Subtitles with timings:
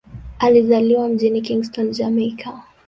[0.39, 2.63] Alizaliwa mjini Kingston, Jamaika.